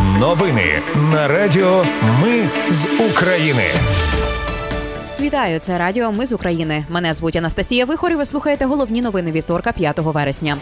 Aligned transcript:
Новини 0.00 0.82
на 1.12 1.28
Радіо 1.28 1.84
Ми 2.22 2.48
з 2.68 2.86
України. 3.10 3.62
Вітаю, 5.20 5.58
це 5.58 5.78
Радіо 5.78 6.12
Ми 6.12 6.26
з 6.26 6.32
України. 6.32 6.84
Мене 6.88 7.14
звуть 7.14 7.36
Анастасія 7.36 7.84
Вихор 7.84 8.12
і 8.12 8.14
Ви 8.14 8.26
слухаєте 8.26 8.64
головні 8.64 9.02
новини 9.02 9.32
вівторка 9.32 9.72
5 9.72 9.98
вересня. 9.98 10.56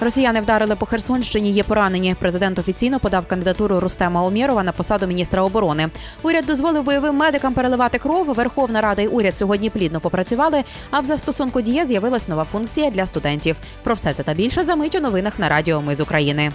Росіяни 0.00 0.40
вдарили 0.40 0.76
по 0.76 0.86
Херсонщині. 0.86 1.52
Є 1.52 1.62
поранені. 1.62 2.16
Президент 2.18 2.58
офіційно 2.58 3.00
подав 3.00 3.26
кандидатуру 3.26 3.80
Рустема 3.80 4.22
Омєрова 4.22 4.62
на 4.62 4.72
посаду 4.72 5.06
міністра 5.06 5.42
оборони. 5.42 5.88
Уряд 6.22 6.46
дозволив 6.46 6.82
бойовим 6.84 7.16
медикам 7.16 7.54
переливати 7.54 7.98
кров. 7.98 8.26
Верховна 8.26 8.80
Рада 8.80 9.02
і 9.02 9.06
уряд 9.06 9.36
сьогодні 9.36 9.70
плідно 9.70 10.00
попрацювали. 10.00 10.64
А 10.90 11.00
в 11.00 11.06
застосунку 11.06 11.60
діє 11.60 11.86
з'явилась 11.86 12.28
нова 12.28 12.44
функція 12.44 12.90
для 12.90 13.06
студентів. 13.06 13.56
Про 13.82 13.94
все 13.94 14.12
це 14.14 14.22
та 14.22 14.34
більше 14.34 14.64
замить 14.64 14.94
у 14.94 15.00
новинах 15.00 15.38
на 15.38 15.48
Радіо 15.48 15.82
Ми 15.82 15.94
з 15.94 16.00
України. 16.00 16.52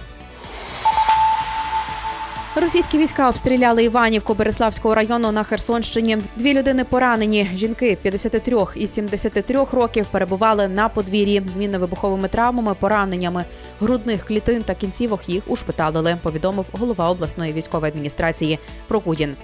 Російські 2.56 2.98
війська 2.98 3.30
обстріляли 3.30 3.84
Іванівку 3.84 4.34
Береславського 4.34 4.96
району 4.96 5.32
на 5.32 5.44
Херсонщині. 5.44 6.18
Дві 6.36 6.54
людини 6.54 6.84
поранені. 6.84 7.50
Жінки 7.54 7.98
53 8.02 8.58
і 8.76 8.88
73 8.88 9.66
років 9.72 10.08
перебували 10.12 10.68
на 10.68 10.90
подвір'ї 10.90 11.42
з 11.46 11.58
мінно-вибуховими 11.58 12.30
травмами, 12.30 12.76
пораненнями 12.80 13.46
грудних 13.80 14.26
клітин 14.26 14.64
та 14.64 14.76
кінцівок 14.76 15.30
їх 15.30 15.44
ушпиталили. 15.48 16.18
Повідомив 16.24 16.66
голова 16.72 17.10
обласної 17.10 17.54
військової 17.54 17.92
адміністрації 17.92 18.60
Прокудін. 18.88 19.36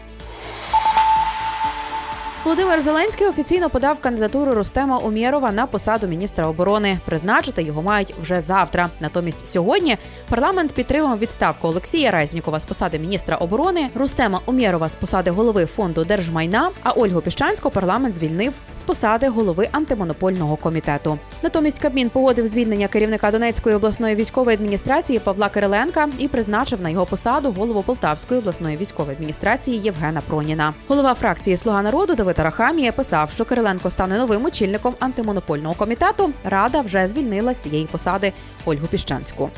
Володимир 2.48 2.82
Зеленський 2.82 3.28
офіційно 3.28 3.70
подав 3.70 4.00
кандидатуру 4.00 4.52
Рустема 4.52 4.98
Умєрова 4.98 5.52
на 5.52 5.66
посаду 5.66 6.08
міністра 6.08 6.48
оборони. 6.48 7.00
Призначити 7.06 7.64
його 7.64 7.82
мають 7.82 8.14
вже 8.22 8.42
завтра. 8.42 8.90
Натомість 9.00 9.48
сьогодні 9.48 9.98
парламент 10.30 10.74
підтримав 10.74 11.20
відставку 11.20 11.68
Олексія 11.68 12.12
Резнікова 12.12 12.60
з 12.60 12.66
посади 12.66 13.00
міністра 13.00 13.36
оборони, 13.36 13.90
Рустема 13.96 14.42
Умєрова 14.46 14.90
з 14.90 14.96
посади 14.96 15.32
голови 15.32 15.66
фонду 15.66 16.04
держмайна. 16.04 16.70
А 16.84 16.92
Ольгу 16.92 17.22
Піщанську 17.22 17.70
парламент 17.70 18.16
звільнив 18.16 18.54
з 18.76 18.82
посади 18.82 19.28
голови 19.28 19.70
антимонопольного 19.72 20.56
комітету. 20.56 21.20
Натомість 21.44 21.80
Кабмін 21.80 22.10
погодив 22.10 22.48
звільнення 22.48 22.88
керівника 22.88 23.32
Донецької 23.32 23.76
обласної 23.76 24.16
військової 24.16 24.56
адміністрації 24.56 25.20
Павла 25.20 25.50
Кириленка 25.50 26.10
і 26.20 26.28
призначив 26.28 26.82
на 26.82 26.90
його 26.90 27.06
посаду 27.06 27.52
голову 27.52 27.84
Полтавської 27.84 28.40
обласної 28.40 28.78
військової 28.78 29.16
адміністрації 29.16 29.78
Євгена 29.78 30.22
Проніна. 30.28 30.74
Голова 30.88 31.14
фракції 31.14 31.58
Слуга 31.58 31.82
народу 31.82 32.16
Давид 32.16 32.37
Тарахамія 32.38 32.92
писав, 32.92 33.32
що 33.32 33.46
Кириленко 33.46 33.90
стане 33.90 34.18
новим 34.18 34.46
очільником 34.46 34.96
антимонопольного 35.00 35.76
комітету. 35.76 36.32
Рада 36.44 36.82
вже 36.82 37.08
звільнила 37.08 37.54
з 37.54 37.58
цієї 37.58 37.86
посади 37.86 38.34
Ольгу 38.66 38.88
Піщанську. 38.88 39.50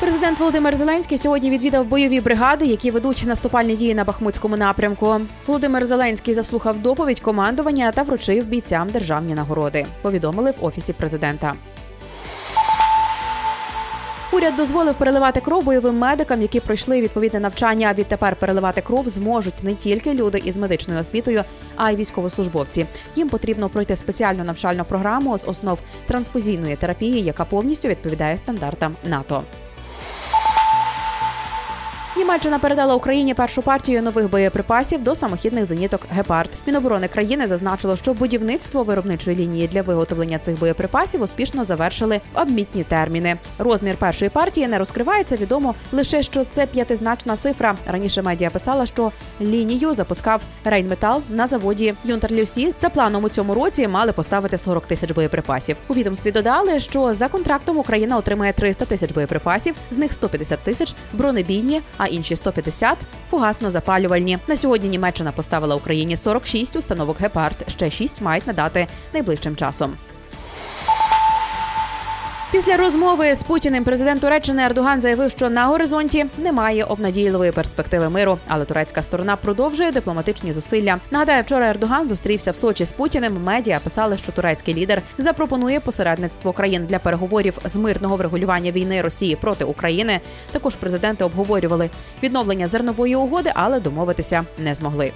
Президент 0.00 0.38
Володимир 0.38 0.76
Зеленський 0.76 1.18
сьогодні 1.18 1.50
відвідав 1.50 1.84
бойові 1.84 2.20
бригади, 2.20 2.66
які 2.66 2.90
ведуть 2.90 3.24
наступальні 3.26 3.76
дії 3.76 3.94
на 3.94 4.04
Бахмутському 4.04 4.56
напрямку. 4.56 5.20
Володимир 5.46 5.86
Зеленський 5.86 6.34
заслухав 6.34 6.78
доповідь 6.78 7.20
командування 7.20 7.92
та 7.92 8.02
вручив 8.02 8.46
бійцям 8.46 8.88
державні 8.88 9.34
нагороди. 9.34 9.86
Повідомили 10.02 10.50
в 10.50 10.64
офісі 10.64 10.92
президента. 10.92 11.54
Уряд 14.38 14.56
дозволив 14.56 14.94
переливати 14.94 15.40
кров 15.40 15.64
бойовим 15.64 15.98
медикам, 15.98 16.42
які 16.42 16.60
пройшли 16.60 17.02
відповідне 17.02 17.40
навчання. 17.40 17.94
Відтепер 17.98 18.36
переливати 18.36 18.80
кров 18.80 19.08
зможуть 19.08 19.62
не 19.62 19.74
тільки 19.74 20.14
люди 20.14 20.42
із 20.44 20.56
медичною 20.56 21.00
освітою, 21.00 21.44
а 21.76 21.90
й 21.90 21.96
військовослужбовці. 21.96 22.86
Їм 23.16 23.28
потрібно 23.28 23.68
пройти 23.68 23.96
спеціальну 23.96 24.44
навчальну 24.44 24.84
програму 24.84 25.38
з 25.38 25.44
основ 25.48 25.78
трансфузійної 26.06 26.76
терапії, 26.76 27.22
яка 27.22 27.44
повністю 27.44 27.88
відповідає 27.88 28.38
стандартам 28.38 28.96
НАТО. 29.04 29.42
Німеччина 32.18 32.58
передала 32.58 32.94
Україні 32.94 33.34
першу 33.34 33.62
партію 33.62 34.02
нових 34.02 34.30
боєприпасів 34.30 35.02
до 35.02 35.14
самохідних 35.14 35.64
зеніток 35.64 36.00
Гепард. 36.10 36.50
Міноборони 36.66 37.08
країни 37.08 37.46
зазначило, 37.46 37.96
що 37.96 38.14
будівництво 38.14 38.82
виробничої 38.82 39.36
лінії 39.36 39.68
для 39.68 39.82
виготовлення 39.82 40.38
цих 40.38 40.58
боєприпасів 40.58 41.22
успішно 41.22 41.64
завершили 41.64 42.20
в 42.34 42.40
обмітні 42.40 42.84
терміни. 42.84 43.36
Розмір 43.58 43.96
першої 43.96 44.28
партії 44.28 44.68
не 44.68 44.78
розкривається. 44.78 45.36
Відомо 45.36 45.74
лише 45.92 46.22
що 46.22 46.44
це 46.44 46.66
п'ятизначна 46.66 47.36
цифра. 47.36 47.74
Раніше 47.86 48.22
медіа 48.22 48.50
писала, 48.50 48.86
що 48.86 49.12
лінію 49.40 49.92
запускав 49.92 50.42
Рейнметал 50.64 51.22
на 51.28 51.46
заводі 51.46 51.94
Юнтерлюсі. 52.04 52.72
За 52.76 52.88
планом 52.88 53.24
у 53.24 53.28
цьому 53.28 53.54
році 53.54 53.88
мали 53.88 54.12
поставити 54.12 54.58
40 54.58 54.86
тисяч 54.86 55.12
боєприпасів. 55.12 55.76
У 55.88 55.94
відомстві 55.94 56.32
додали, 56.32 56.80
що 56.80 57.14
за 57.14 57.28
контрактом 57.28 57.78
Україна 57.78 58.16
отримає 58.16 58.52
300 58.52 58.84
тисяч 58.84 59.12
боєприпасів, 59.12 59.74
з 59.90 59.96
них 59.96 60.12
150 60.12 60.58
тисяч 60.58 60.94
бронебійні. 61.12 61.82
а 61.98 62.07
інші 62.08 62.36
150– 62.36 62.98
фугасно-запалювальні. 63.32 64.38
На 64.46 64.56
сьогодні 64.56 64.88
Німеччина 64.88 65.32
поставила 65.32 65.74
Україні 65.74 66.16
46 66.16 66.76
установок 66.76 67.20
гепард. 67.20 67.64
Ще 67.68 67.90
6 67.90 68.22
мають 68.22 68.46
надати 68.46 68.86
найближчим 69.12 69.56
часом. 69.56 69.96
Після 72.52 72.76
розмови 72.76 73.34
з 73.34 73.42
Путіним 73.42 73.84
президент 73.84 74.20
Туреччини 74.20 74.62
Ердоган 74.62 75.00
заявив, 75.00 75.30
що 75.30 75.50
на 75.50 75.66
горизонті 75.66 76.26
немає 76.38 76.84
обнадійливої 76.84 77.52
перспективи 77.52 78.08
миру, 78.08 78.38
але 78.48 78.64
турецька 78.64 79.02
сторона 79.02 79.36
продовжує 79.36 79.92
дипломатичні 79.92 80.52
зусилля. 80.52 80.98
Нагадаю, 81.10 81.42
вчора 81.42 81.68
Ердоган 81.68 82.08
зустрівся 82.08 82.50
в 82.50 82.56
Сочі 82.56 82.84
з 82.84 82.92
Путіним. 82.92 83.42
Медіа 83.44 83.80
писали, 83.84 84.16
що 84.16 84.32
турецький 84.32 84.74
лідер 84.74 85.02
запропонує 85.18 85.80
посередництво 85.80 86.52
країн 86.52 86.86
для 86.86 86.98
переговорів 86.98 87.58
з 87.64 87.76
мирного 87.76 88.16
врегулювання 88.16 88.70
війни 88.70 89.02
Росії 89.02 89.36
проти 89.36 89.64
України. 89.64 90.20
Також 90.52 90.74
президенти 90.74 91.24
обговорювали 91.24 91.90
відновлення 92.22 92.68
зернової 92.68 93.16
угоди, 93.16 93.52
але 93.54 93.80
домовитися 93.80 94.44
не 94.58 94.74
змогли. 94.74 95.12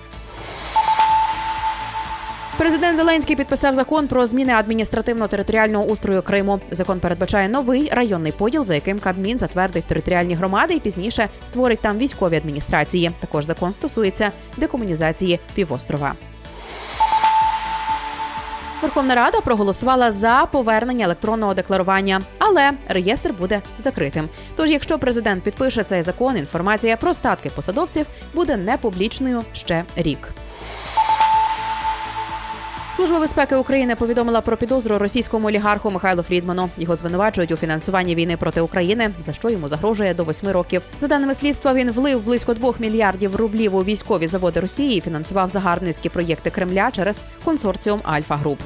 Президент 2.59 2.97
Зеленський 2.97 3.37
підписав 3.37 3.75
закон 3.75 4.09
про 4.09 4.27
зміни 4.27 4.53
адміністративно-територіального 4.53 5.85
устрою 5.85 6.23
Криму. 6.23 6.61
Закон 6.71 7.01
передбачає 7.01 7.49
новий 7.49 7.91
районний 7.93 8.33
поділ, 8.33 8.65
за 8.65 8.75
яким 8.75 8.99
Кабмін 8.99 9.39
затвердить 9.39 9.85
територіальні 9.85 10.35
громади 10.35 10.75
і 10.75 10.81
пізніше 10.81 11.29
створить 11.45 11.81
там 11.81 11.99
військові 11.99 12.37
адміністрації. 12.37 13.11
Також 13.21 13.45
закон 13.45 13.73
стосується 13.73 14.33
декомунізації 14.57 15.41
півострова. 15.55 16.15
Верховна 18.83 19.15
Рада 19.15 19.41
проголосувала 19.41 20.13
за 20.13 20.47
повернення 20.53 21.05
електронного 21.05 21.55
декларування, 21.55 22.21
але 22.39 22.73
реєстр 22.89 23.33
буде 23.33 23.63
закритим. 23.79 24.29
Тож, 24.57 24.71
якщо 24.71 24.99
президент 24.99 25.43
підпише 25.43 25.83
цей 25.83 26.03
закон, 26.03 26.37
інформація 26.37 26.97
про 26.97 27.15
статки 27.15 27.51
посадовців 27.51 28.07
буде 28.35 28.57
непублічною 28.57 29.43
ще 29.53 29.85
рік. 29.97 30.29
Служба 33.03 33.21
безпеки 33.21 33.57
України 33.57 33.95
повідомила 33.97 34.41
про 34.41 34.57
підозру 34.57 34.99
російському 34.99 35.49
олігарху 35.49 35.91
Михайлу 35.91 36.23
Фрідману. 36.23 36.71
Його 36.79 36.97
звинувачують 36.97 37.53
у 37.53 37.57
фінансуванні 37.57 38.15
війни 38.15 38.37
проти 38.37 38.61
України, 38.61 39.11
за 39.27 39.33
що 39.33 39.51
йому 39.51 39.69
загрожує 39.69 40.15
до 40.15 40.25
восьми 40.25 40.53
років. 40.53 40.83
За 41.01 41.07
даними 41.07 41.35
слідства, 41.35 41.75
він 41.75 41.91
влив 41.91 42.25
близько 42.25 42.55
двох 42.55 42.81
мільярдів 42.81 43.37
рублів 43.37 43.75
у 43.75 43.85
військові 43.85 44.27
заводи 44.27 44.61
Росії 44.61 44.99
і 44.99 45.01
фінансував 45.01 45.51
загарбницькі 45.51 46.09
проєкти 46.09 46.51
Кремля 46.51 46.91
через 46.91 47.25
консорціум 47.45 48.01
Альфа 48.05 48.37
Груп. 48.37 48.59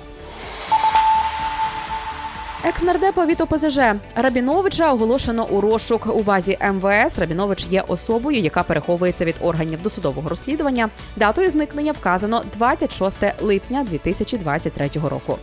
Екс-нардепа 2.67 3.27
від 3.27 3.41
ОПЗЖ 3.41 3.79
Рабіновича 4.17 4.93
оголошено 4.93 5.47
у 5.47 5.61
розшук 5.61 6.07
у 6.17 6.23
базі 6.23 6.59
МВС. 6.73 7.21
Рабінович 7.21 7.67
є 7.67 7.85
особою, 7.89 8.41
яка 8.41 8.63
переховується 8.63 9.25
від 9.25 9.35
органів 9.41 9.83
досудового 9.83 10.29
розслідування. 10.29 10.91
Датою 11.17 11.51
зникнення 11.51 11.93
вказано 11.93 12.43
26 12.59 13.19
липня 13.41 13.85
2023 13.91 14.91
року. 14.95 15.39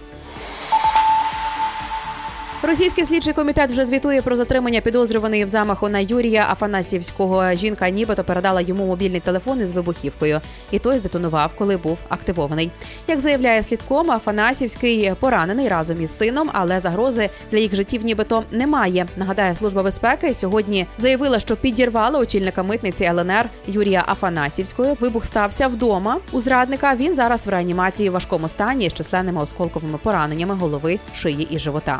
Російський 2.68 3.06
слідчий 3.06 3.34
комітет 3.34 3.72
вже 3.72 3.86
звітує 3.86 4.22
про 4.22 4.36
затримання 4.36 4.82
підозрюваної 4.82 5.46
в 5.46 5.48
замаху 5.48 5.90
на 5.90 6.00
Юрія 6.00 6.48
Афанасівського. 6.52 7.54
Жінка 7.54 7.90
нібито 7.90 8.24
передала 8.24 8.62
йому 8.62 8.86
мобільний 8.86 9.20
телефон 9.20 9.62
із 9.62 9.72
вибухівкою, 9.72 10.42
і 10.72 10.80
той 10.80 10.98
здетонував, 10.98 11.54
коли 11.58 11.78
був 11.78 11.98
активований. 12.10 12.72
Як 13.08 13.20
заявляє 13.20 13.64
слідком, 13.64 14.12
Афанасівський 14.12 15.14
поранений 15.20 15.70
разом 15.70 16.02
із 16.02 16.18
сином, 16.18 16.50
але 16.54 16.80
загрози 16.80 17.30
для 17.52 17.60
їх 17.60 17.76
життів 17.76 18.06
нібито 18.06 18.44
немає. 18.52 19.06
Нагадає, 19.18 19.56
служба 19.56 19.84
безпеки 19.84 20.34
сьогодні 20.34 20.88
заявила, 20.98 21.40
що 21.40 21.56
підірвала 21.56 22.20
очільника 22.20 22.64
митниці 22.64 23.04
ЛНР 23.04 23.50
Юрія 23.68 24.04
Афанасівського. 24.08 24.98
Вибух 25.00 25.26
стався 25.26 25.68
вдома. 25.68 26.18
У 26.32 26.40
зрадника 26.40 26.96
він 26.96 27.14
зараз 27.14 27.48
в 27.48 27.50
реанімації 27.50 28.10
в 28.10 28.14
важкому 28.14 28.48
стані 28.48 28.90
з 28.90 28.94
численними 28.94 29.42
осколковими 29.42 29.98
пораненнями 29.98 30.56
голови, 30.56 31.00
шиї 31.16 31.48
і 31.52 31.60
живота. 31.60 32.00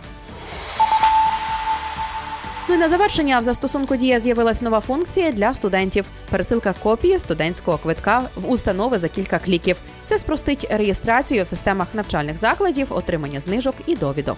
Ну 2.74 2.80
на 2.80 2.88
завершення 2.88 3.40
в 3.40 3.44
застосунку 3.44 3.96
дія 3.96 4.20
з'явилась 4.20 4.62
нова 4.62 4.80
функція 4.80 5.32
для 5.32 5.54
студентів: 5.54 6.06
пересилка 6.30 6.74
копії 6.84 7.20
студентського 7.20 7.78
квитка 7.78 8.30
в 8.36 8.52
установи 8.52 8.98
за 8.98 9.10
кілька 9.10 9.40
кліків. 9.40 9.82
Це 10.06 10.20
спростить 10.20 10.68
реєстрацію 10.70 11.44
в 11.44 11.48
системах 11.48 11.88
навчальних 11.94 12.38
закладів, 12.38 12.94
отримання 12.94 13.40
знижок 13.40 13.76
і 13.86 13.96
довідок. 13.96 14.38